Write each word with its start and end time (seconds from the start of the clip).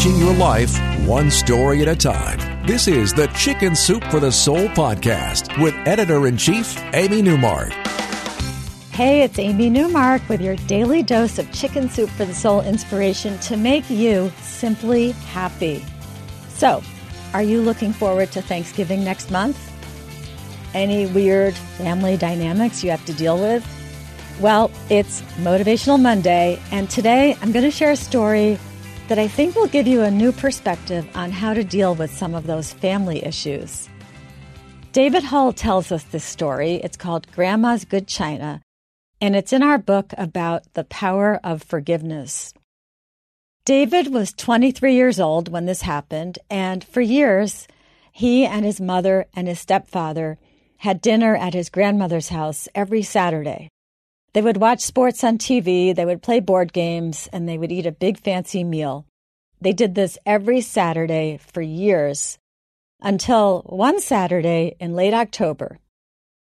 changing 0.00 0.18
your 0.18 0.34
life 0.34 0.78
one 1.06 1.30
story 1.30 1.82
at 1.82 1.88
a 1.88 1.94
time. 1.94 2.66
This 2.66 2.88
is 2.88 3.12
the 3.12 3.26
Chicken 3.28 3.76
Soup 3.76 4.02
for 4.04 4.18
the 4.18 4.32
Soul 4.32 4.68
podcast 4.68 5.60
with 5.62 5.74
editor 5.86 6.26
in 6.26 6.38
chief, 6.38 6.78
Amy 6.94 7.20
Newmark. 7.20 7.70
Hey, 8.92 9.22
it's 9.22 9.38
Amy 9.38 9.68
Newmark 9.68 10.26
with 10.26 10.40
your 10.40 10.56
daily 10.56 11.02
dose 11.02 11.38
of 11.38 11.52
Chicken 11.52 11.90
Soup 11.90 12.08
for 12.08 12.24
the 12.24 12.32
Soul 12.32 12.62
inspiration 12.62 13.38
to 13.40 13.58
make 13.58 13.90
you 13.90 14.32
simply 14.40 15.10
happy. 15.10 15.84
So, 16.48 16.82
are 17.34 17.42
you 17.42 17.60
looking 17.60 17.92
forward 17.92 18.32
to 18.32 18.40
Thanksgiving 18.40 19.04
next 19.04 19.30
month? 19.30 19.58
Any 20.72 21.08
weird 21.08 21.54
family 21.54 22.16
dynamics 22.16 22.82
you 22.82 22.90
have 22.90 23.04
to 23.04 23.12
deal 23.12 23.38
with? 23.38 23.66
Well, 24.40 24.70
it's 24.88 25.20
Motivational 25.42 26.00
Monday, 26.00 26.58
and 26.72 26.88
today 26.88 27.36
I'm 27.42 27.52
going 27.52 27.66
to 27.66 27.70
share 27.70 27.90
a 27.90 27.96
story 27.96 28.58
that 29.10 29.18
I 29.18 29.26
think 29.26 29.56
will 29.56 29.66
give 29.66 29.88
you 29.88 30.02
a 30.02 30.10
new 30.10 30.30
perspective 30.30 31.04
on 31.16 31.32
how 31.32 31.52
to 31.52 31.64
deal 31.64 31.96
with 31.96 32.16
some 32.16 32.32
of 32.32 32.46
those 32.46 32.72
family 32.72 33.24
issues. 33.24 33.88
David 34.92 35.24
Hull 35.24 35.52
tells 35.52 35.90
us 35.90 36.04
this 36.04 36.22
story. 36.22 36.74
It's 36.74 36.96
called 36.96 37.26
Grandma's 37.32 37.84
Good 37.84 38.06
China, 38.06 38.62
and 39.20 39.34
it's 39.34 39.52
in 39.52 39.64
our 39.64 39.78
book 39.78 40.14
about 40.16 40.62
the 40.74 40.84
power 40.84 41.40
of 41.42 41.64
forgiveness. 41.64 42.54
David 43.64 44.14
was 44.14 44.32
23 44.32 44.94
years 44.94 45.18
old 45.18 45.48
when 45.48 45.66
this 45.66 45.82
happened, 45.82 46.38
and 46.48 46.84
for 46.84 47.00
years, 47.00 47.66
he 48.12 48.46
and 48.46 48.64
his 48.64 48.80
mother 48.80 49.26
and 49.34 49.48
his 49.48 49.58
stepfather 49.58 50.38
had 50.76 51.02
dinner 51.02 51.34
at 51.34 51.52
his 51.52 51.68
grandmother's 51.68 52.28
house 52.28 52.68
every 52.76 53.02
Saturday. 53.02 53.70
They 54.32 54.42
would 54.42 54.58
watch 54.58 54.80
sports 54.80 55.24
on 55.24 55.38
TV, 55.38 55.94
they 55.94 56.04
would 56.04 56.22
play 56.22 56.40
board 56.40 56.72
games, 56.72 57.28
and 57.32 57.48
they 57.48 57.58
would 57.58 57.72
eat 57.72 57.86
a 57.86 57.92
big 57.92 58.18
fancy 58.18 58.62
meal. 58.62 59.06
They 59.60 59.72
did 59.72 59.94
this 59.94 60.18
every 60.24 60.60
Saturday 60.60 61.38
for 61.38 61.62
years 61.62 62.38
until 63.00 63.62
one 63.66 64.00
Saturday 64.00 64.76
in 64.78 64.94
late 64.94 65.14
October 65.14 65.78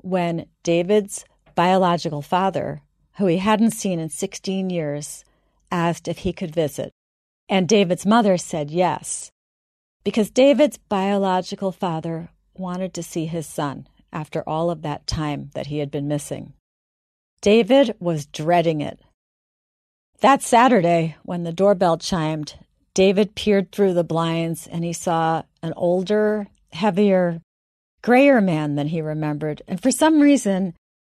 when 0.00 0.46
David's 0.62 1.24
biological 1.54 2.22
father, 2.22 2.82
who 3.18 3.26
he 3.26 3.38
hadn't 3.38 3.72
seen 3.72 3.98
in 3.98 4.08
16 4.08 4.70
years, 4.70 5.24
asked 5.70 6.08
if 6.08 6.18
he 6.18 6.32
could 6.32 6.54
visit. 6.54 6.92
And 7.48 7.68
David's 7.68 8.06
mother 8.06 8.38
said 8.38 8.70
yes, 8.70 9.30
because 10.04 10.30
David's 10.30 10.78
biological 10.78 11.72
father 11.72 12.30
wanted 12.54 12.94
to 12.94 13.02
see 13.02 13.26
his 13.26 13.46
son 13.46 13.88
after 14.12 14.42
all 14.48 14.70
of 14.70 14.82
that 14.82 15.06
time 15.06 15.50
that 15.54 15.66
he 15.66 15.78
had 15.78 15.90
been 15.90 16.08
missing. 16.08 16.54
David 17.40 17.94
was 18.00 18.26
dreading 18.26 18.80
it. 18.80 18.98
That 20.20 20.42
Saturday, 20.42 21.16
when 21.22 21.44
the 21.44 21.52
doorbell 21.52 21.96
chimed, 21.98 22.54
David 22.94 23.36
peered 23.36 23.70
through 23.70 23.94
the 23.94 24.02
blinds 24.02 24.66
and 24.66 24.84
he 24.84 24.92
saw 24.92 25.42
an 25.62 25.72
older, 25.76 26.48
heavier, 26.72 27.40
grayer 28.02 28.40
man 28.40 28.74
than 28.74 28.88
he 28.88 29.00
remembered. 29.00 29.62
And 29.68 29.80
for 29.80 29.92
some 29.92 30.20
reason, 30.20 30.74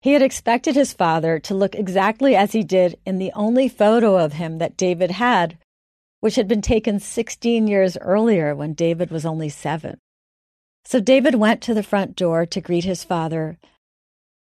he 0.00 0.12
had 0.12 0.22
expected 0.22 0.76
his 0.76 0.92
father 0.92 1.40
to 1.40 1.54
look 1.54 1.74
exactly 1.74 2.36
as 2.36 2.52
he 2.52 2.62
did 2.62 2.96
in 3.04 3.18
the 3.18 3.32
only 3.34 3.68
photo 3.68 4.16
of 4.16 4.34
him 4.34 4.58
that 4.58 4.76
David 4.76 5.12
had, 5.12 5.58
which 6.20 6.36
had 6.36 6.46
been 6.46 6.62
taken 6.62 7.00
16 7.00 7.66
years 7.66 7.96
earlier 8.00 8.54
when 8.54 8.74
David 8.74 9.10
was 9.10 9.26
only 9.26 9.48
seven. 9.48 9.98
So 10.84 11.00
David 11.00 11.34
went 11.34 11.60
to 11.62 11.74
the 11.74 11.82
front 11.82 12.14
door 12.14 12.46
to 12.46 12.60
greet 12.60 12.84
his 12.84 13.02
father, 13.02 13.58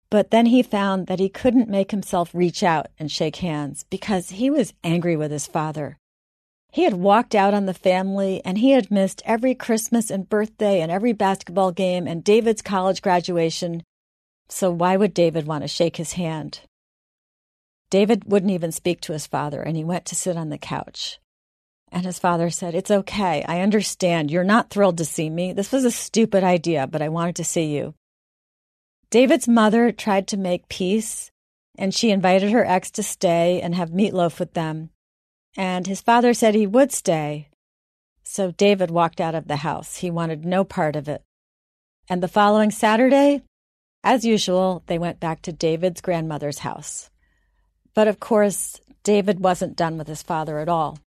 but 0.10 0.32
then 0.32 0.48
he 0.48 0.62
found 0.62 1.08
that 1.08 1.20
he 1.20 1.30
couldn't 1.30 1.70
make 1.70 1.92
himself 1.92 2.30
reach 2.34 2.64
out 2.64 2.88
and 3.00 3.12
shake 3.12 3.38
hands 3.38 3.86
because 3.90 4.30
he 4.30 4.50
was 4.50 4.74
angry 4.84 5.16
with 5.16 5.32
his 5.32 5.48
father. 5.48 5.98
He 6.72 6.84
had 6.84 6.96
walked 6.96 7.34
out 7.34 7.54
on 7.54 7.66
the 7.66 7.74
family 7.74 8.42
and 8.44 8.58
he 8.58 8.72
had 8.72 8.92
missed 8.92 9.22
every 9.26 9.56
Christmas 9.56 10.12
and 10.12 10.28
birthday 10.28 10.82
and 10.82 10.92
every 10.92 11.14
basketball 11.14 11.72
game 11.72 12.06
and 12.06 12.24
David's 12.24 12.62
college 12.62 13.02
graduation. 13.02 13.84
So 14.50 14.72
why 14.72 14.98
would 14.98 15.14
David 15.14 15.48
want 15.48 15.64
to 15.64 15.70
shake 15.70 15.96
his 15.96 16.14
hand? 16.14 16.62
David 17.90 18.26
wouldn't 18.26 18.52
even 18.52 18.72
speak 18.72 19.00
to 19.02 19.14
his 19.14 19.26
father 19.26 19.62
and 19.62 19.78
he 19.78 19.84
went 19.84 20.06
to 20.08 20.16
sit 20.16 20.36
on 20.36 20.50
the 20.50 20.58
couch. 20.58 21.20
And 21.92 22.06
his 22.06 22.20
father 22.20 22.50
said, 22.50 22.76
It's 22.76 22.92
okay. 22.92 23.44
I 23.48 23.62
understand. 23.62 24.30
You're 24.30 24.44
not 24.44 24.70
thrilled 24.70 24.98
to 24.98 25.06
see 25.06 25.30
me. 25.30 25.54
This 25.54 25.72
was 25.72 25.86
a 25.86 25.92
stupid 25.92 26.44
idea, 26.44 26.88
but 26.88 27.02
I 27.02 27.08
wanted 27.08 27.38
to 27.38 27.46
see 27.46 27.74
you. 27.74 27.94
David's 29.16 29.48
mother 29.48 29.94
tried 29.94 30.28
to 30.28 30.36
make 30.36 30.68
peace, 30.68 31.32
and 31.78 31.94
she 31.94 32.12
invited 32.12 32.52
her 32.52 32.66
ex 32.66 32.92
to 32.92 33.02
stay 33.02 33.62
and 33.62 33.74
have 33.74 33.92
meatloaf 33.92 34.40
with 34.40 34.56
them. 34.56 34.90
And 35.56 35.88
his 35.88 36.02
father 36.02 36.34
said 36.34 36.54
he 36.54 36.68
would 36.68 36.92
stay. 36.92 37.48
So 38.24 38.52
David 38.52 38.92
walked 38.92 39.22
out 39.22 39.34
of 39.34 39.48
the 39.48 39.64
house. 39.64 39.96
He 39.96 40.12
wanted 40.12 40.44
no 40.44 40.66
part 40.66 40.98
of 40.98 41.08
it. 41.08 41.22
And 42.10 42.22
the 42.22 42.28
following 42.28 42.72
Saturday, 42.72 43.42
as 44.04 44.26
usual, 44.26 44.84
they 44.88 44.98
went 44.98 45.22
back 45.22 45.42
to 45.44 45.54
David's 45.54 46.02
grandmother's 46.02 46.60
house. 46.60 47.10
But 47.94 48.10
of 48.10 48.20
course, 48.20 48.82
David 49.04 49.40
wasn't 49.40 49.78
done 49.78 49.98
with 49.98 50.10
his 50.10 50.24
father 50.24 50.60
at 50.60 50.68
all. 50.68 51.00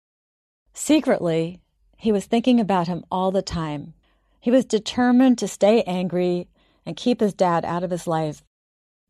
Secretly, 0.72 1.60
he 1.98 2.10
was 2.10 2.24
thinking 2.24 2.58
about 2.58 2.88
him 2.88 3.04
all 3.10 3.30
the 3.30 3.42
time. 3.42 3.92
He 4.40 4.50
was 4.50 4.64
determined 4.64 5.36
to 5.36 5.46
stay 5.46 5.82
angry 5.82 6.48
and 6.88 6.96
keep 6.96 7.20
his 7.20 7.34
dad 7.34 7.66
out 7.66 7.84
of 7.84 7.90
his 7.90 8.06
life. 8.06 8.42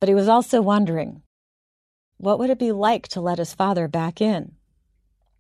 But 0.01 0.09
he 0.09 0.15
was 0.15 0.29
also 0.29 0.61
wondering 0.61 1.23
what 2.17 2.41
would 2.41 2.51
it 2.51 2.59
be 2.59 2.73
like 2.73 3.07
to 3.09 3.21
let 3.21 3.39
his 3.39 3.55
father 3.55 3.87
back 3.87 4.21
in? 4.21 4.57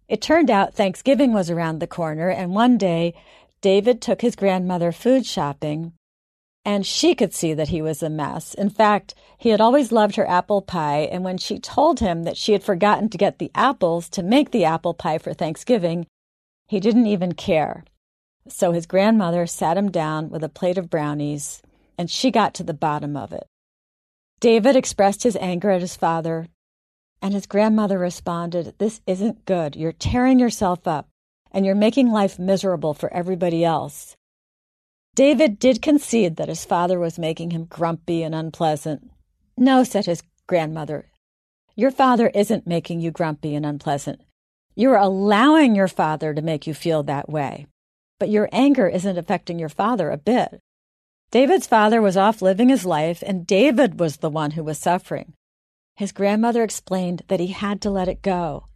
It 0.06 0.22
turned 0.22 0.48
out 0.48 0.72
Thanksgiving 0.72 1.32
was 1.32 1.50
around 1.50 1.80
the 1.80 1.88
corner, 1.88 2.30
and 2.30 2.54
one 2.54 2.78
day 2.78 3.14
David 3.60 4.00
took 4.00 4.20
his 4.20 4.36
grandmother 4.36 4.92
food 4.92 5.26
shopping, 5.26 5.94
and 6.64 6.86
she 6.86 7.16
could 7.16 7.34
see 7.34 7.54
that 7.54 7.70
he 7.70 7.82
was 7.82 8.04
a 8.04 8.08
mess. 8.08 8.54
In 8.54 8.70
fact, 8.70 9.16
he 9.36 9.48
had 9.48 9.60
always 9.60 9.90
loved 9.90 10.14
her 10.14 10.28
apple 10.28 10.62
pie, 10.62 11.08
and 11.10 11.24
when 11.24 11.38
she 11.38 11.58
told 11.58 11.98
him 11.98 12.22
that 12.22 12.36
she 12.36 12.52
had 12.52 12.62
forgotten 12.62 13.08
to 13.08 13.18
get 13.18 13.40
the 13.40 13.50
apples 13.56 14.08
to 14.10 14.22
make 14.22 14.52
the 14.52 14.64
apple 14.64 14.94
pie 14.94 15.18
for 15.18 15.34
Thanksgiving, 15.34 16.06
he 16.68 16.78
didn't 16.78 17.08
even 17.08 17.32
care. 17.32 17.82
So 18.46 18.70
his 18.70 18.86
grandmother 18.86 19.44
sat 19.48 19.76
him 19.76 19.90
down 19.90 20.30
with 20.30 20.44
a 20.44 20.48
plate 20.48 20.78
of 20.78 20.88
brownies 20.88 21.62
and 21.98 22.10
she 22.10 22.30
got 22.30 22.54
to 22.54 22.62
the 22.62 22.72
bottom 22.72 23.16
of 23.16 23.32
it. 23.32 23.46
David 24.40 24.76
expressed 24.76 25.24
his 25.24 25.36
anger 25.36 25.70
at 25.70 25.80
his 25.80 25.96
father, 25.96 26.46
and 27.20 27.34
his 27.34 27.46
grandmother 27.46 27.98
responded, 27.98 28.74
This 28.78 29.00
isn't 29.06 29.44
good. 29.44 29.74
You're 29.74 29.92
tearing 29.92 30.38
yourself 30.38 30.86
up, 30.86 31.08
and 31.50 31.66
you're 31.66 31.74
making 31.74 32.10
life 32.10 32.38
miserable 32.38 32.94
for 32.94 33.12
everybody 33.12 33.64
else. 33.64 34.16
David 35.16 35.58
did 35.58 35.82
concede 35.82 36.36
that 36.36 36.48
his 36.48 36.64
father 36.64 37.00
was 37.00 37.18
making 37.18 37.50
him 37.50 37.64
grumpy 37.64 38.22
and 38.22 38.34
unpleasant. 38.34 39.10
No, 39.56 39.82
said 39.82 40.06
his 40.06 40.22
grandmother, 40.46 41.10
your 41.74 41.90
father 41.92 42.28
isn't 42.34 42.66
making 42.66 43.00
you 43.00 43.12
grumpy 43.12 43.54
and 43.54 43.64
unpleasant. 43.64 44.20
You're 44.74 44.96
allowing 44.96 45.76
your 45.76 45.86
father 45.86 46.34
to 46.34 46.42
make 46.42 46.66
you 46.66 46.74
feel 46.74 47.04
that 47.04 47.28
way. 47.28 47.66
But 48.18 48.30
your 48.30 48.48
anger 48.50 48.88
isn't 48.88 49.16
affecting 49.16 49.60
your 49.60 49.68
father 49.68 50.10
a 50.10 50.16
bit. 50.16 50.60
David's 51.30 51.66
father 51.66 52.00
was 52.00 52.16
off 52.16 52.40
living 52.40 52.70
his 52.70 52.86
life, 52.86 53.22
and 53.26 53.46
David 53.46 54.00
was 54.00 54.18
the 54.18 54.30
one 54.30 54.52
who 54.52 54.64
was 54.64 54.78
suffering. 54.78 55.34
His 55.96 56.10
grandmother 56.10 56.62
explained 56.62 57.22
that 57.28 57.40
he 57.40 57.48
had 57.48 57.82
to 57.82 57.90
let 57.90 58.08
it 58.08 58.22
go. 58.22 58.66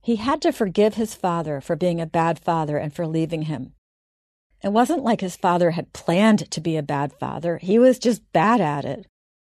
He 0.00 0.16
had 0.16 0.40
to 0.42 0.52
forgive 0.52 0.94
his 0.94 1.14
father 1.14 1.60
for 1.60 1.74
being 1.74 2.00
a 2.00 2.06
bad 2.06 2.38
father 2.38 2.78
and 2.78 2.94
for 2.94 3.06
leaving 3.06 3.42
him. 3.42 3.72
It 4.62 4.72
wasn't 4.72 5.02
like 5.02 5.20
his 5.20 5.36
father 5.36 5.72
had 5.72 5.92
planned 5.92 6.50
to 6.50 6.60
be 6.60 6.76
a 6.76 6.82
bad 6.82 7.12
father, 7.12 7.58
he 7.58 7.78
was 7.78 7.98
just 7.98 8.22
bad 8.32 8.60
at 8.60 8.84
it. 8.84 9.06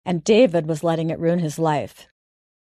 And 0.05 0.23
David 0.23 0.67
was 0.67 0.83
letting 0.83 1.09
it 1.09 1.19
ruin 1.19 1.39
his 1.39 1.59
life. 1.59 2.07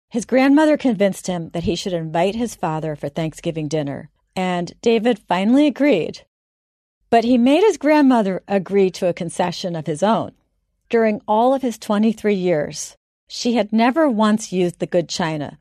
His 0.10 0.26
grandmother 0.26 0.78
convinced 0.78 1.28
him 1.28 1.50
that 1.50 1.64
he 1.64 1.76
should 1.76 1.94
invite 1.94 2.36
his 2.36 2.56
father 2.56 2.96
for 2.96 3.08
Thanksgiving 3.08 3.68
dinner, 3.68 4.10
and 4.36 4.74
David 4.82 5.20
finally 5.20 5.68
agreed 5.68 6.26
but 7.14 7.26
he 7.26 7.38
made 7.38 7.62
his 7.62 7.78
grandmother 7.78 8.42
agree 8.48 8.90
to 8.90 9.06
a 9.06 9.14
concession 9.14 9.76
of 9.76 9.86
his 9.86 10.02
own. 10.02 10.32
During 10.90 11.22
all 11.28 11.54
of 11.54 11.62
his 11.62 11.78
23 11.78 12.34
years, 12.34 12.98
she 13.28 13.54
had 13.54 13.72
never 13.72 14.10
once 14.10 14.52
used 14.52 14.80
the 14.80 14.88
good 14.88 15.10
china. 15.10 15.60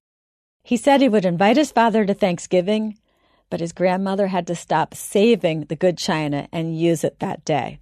He 0.65 0.79
said 0.79 1.03
he 1.03 1.11
would 1.11 1.27
invite 1.27 1.59
his 1.59 1.71
father 1.71 2.07
to 2.07 2.15
Thanksgiving, 2.15 2.97
but 3.51 3.61
his 3.61 3.75
grandmother 3.75 4.29
had 4.29 4.47
to 4.47 4.55
stop 4.55 4.95
saving 4.95 5.67
the 5.67 5.77
good 5.77 5.99
china 5.99 6.49
and 6.53 6.81
use 6.81 7.05
it 7.05 7.19
that 7.19 7.45
day. 7.45 7.81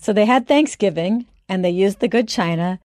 So 0.00 0.12
they 0.12 0.26
had 0.26 0.48
Thanksgiving 0.48 1.26
and 1.48 1.64
they 1.64 1.70
used 1.70 2.00
the 2.00 2.08
good 2.08 2.26
china. 2.26 2.80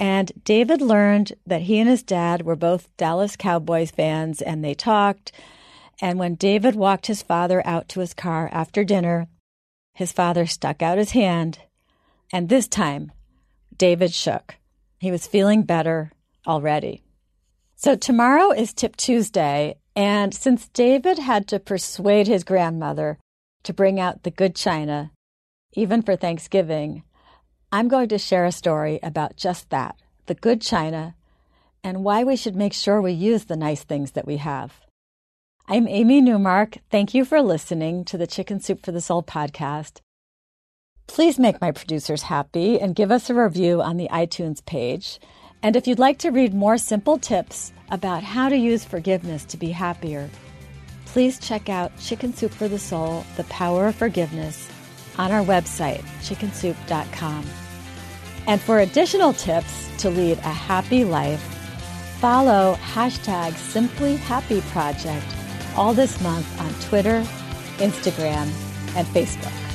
And 0.00 0.32
David 0.44 0.80
learned 0.80 1.34
that 1.46 1.60
he 1.68 1.78
and 1.78 1.90
his 1.90 2.02
dad 2.02 2.46
were 2.46 2.56
both 2.56 2.88
Dallas 2.96 3.36
Cowboys 3.36 3.90
fans 3.90 4.40
and 4.40 4.64
they 4.64 4.72
talked. 4.72 5.30
And 6.00 6.18
when 6.18 6.36
David 6.36 6.74
walked 6.74 7.06
his 7.06 7.22
father 7.22 7.60
out 7.66 7.90
to 7.90 8.00
his 8.00 8.14
car 8.14 8.48
after 8.50 8.82
dinner, 8.82 9.28
his 9.94 10.12
father 10.12 10.46
stuck 10.46 10.82
out 10.82 10.98
his 10.98 11.10
hand, 11.12 11.60
and 12.32 12.48
this 12.48 12.68
time 12.68 13.12
David 13.76 14.12
shook. 14.12 14.56
He 14.98 15.10
was 15.10 15.26
feeling 15.26 15.62
better 15.62 16.12
already. 16.46 17.02
So 17.76 17.96
tomorrow 17.96 18.52
is 18.52 18.72
Tip 18.72 18.96
Tuesday, 18.96 19.76
And 19.94 20.34
since 20.34 20.68
David 20.68 21.18
had 21.18 21.46
to 21.48 21.58
persuade 21.58 22.26
his 22.26 22.44
grandmother 22.44 23.18
to 23.64 23.74
bring 23.74 24.00
out 24.00 24.22
the 24.22 24.30
good 24.30 24.54
china, 24.54 25.10
even 25.74 26.02
for 26.02 26.16
Thanksgiving, 26.16 27.02
I'm 27.70 27.88
going 27.88 28.08
to 28.08 28.18
share 28.18 28.44
a 28.44 28.52
story 28.52 28.98
about 29.02 29.36
just 29.36 29.70
that 29.70 29.96
the 30.26 30.34
good 30.34 30.60
china 30.62 31.14
and 31.82 32.04
why 32.04 32.22
we 32.22 32.36
should 32.36 32.54
make 32.54 32.72
sure 32.72 33.02
we 33.02 33.12
use 33.12 33.44
the 33.44 33.56
nice 33.56 33.82
things 33.82 34.12
that 34.12 34.26
we 34.26 34.36
have. 34.36 34.80
I'm 35.72 35.88
Amy 35.88 36.20
Newmark. 36.20 36.76
Thank 36.90 37.14
you 37.14 37.24
for 37.24 37.40
listening 37.40 38.04
to 38.04 38.18
the 38.18 38.26
Chicken 38.26 38.60
Soup 38.60 38.84
for 38.84 38.92
the 38.92 39.00
Soul 39.00 39.22
podcast. 39.22 40.02
Please 41.06 41.38
make 41.38 41.62
my 41.62 41.70
producers 41.70 42.24
happy 42.24 42.78
and 42.78 42.94
give 42.94 43.10
us 43.10 43.30
a 43.30 43.34
review 43.34 43.80
on 43.80 43.96
the 43.96 44.10
iTunes 44.10 44.62
page. 44.66 45.18
And 45.62 45.74
if 45.74 45.86
you'd 45.86 45.98
like 45.98 46.18
to 46.18 46.30
read 46.30 46.52
more 46.52 46.76
simple 46.76 47.16
tips 47.16 47.72
about 47.90 48.22
how 48.22 48.50
to 48.50 48.56
use 48.58 48.84
forgiveness 48.84 49.46
to 49.46 49.56
be 49.56 49.70
happier, 49.70 50.28
please 51.06 51.38
check 51.38 51.70
out 51.70 51.98
Chicken 51.98 52.34
Soup 52.34 52.52
for 52.52 52.68
the 52.68 52.78
Soul 52.78 53.24
The 53.38 53.44
Power 53.44 53.86
of 53.86 53.94
Forgiveness 53.94 54.68
on 55.16 55.32
our 55.32 55.42
website, 55.42 56.02
chickensoup.com. 56.20 57.46
And 58.46 58.60
for 58.60 58.80
additional 58.80 59.32
tips 59.32 59.88
to 60.02 60.10
lead 60.10 60.36
a 60.36 60.52
happy 60.52 61.04
life, 61.04 61.40
follow 62.20 62.74
hashtag 62.74 63.54
Simply 63.56 64.16
Happy 64.16 64.60
Project 64.72 65.24
all 65.76 65.94
this 65.94 66.20
month 66.20 66.60
on 66.60 66.72
Twitter, 66.88 67.22
Instagram, 67.78 68.50
and 68.96 69.06
Facebook. 69.08 69.71